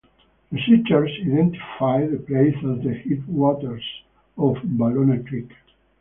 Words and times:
Researchers 0.51 1.11
identified 1.21 2.09
the 2.09 2.17
place 2.17 2.55
as 2.55 2.83
the 2.83 2.91
headwaters 2.91 3.83
of 4.35 4.55
Ballona 4.63 5.23
Creek. 5.27 5.51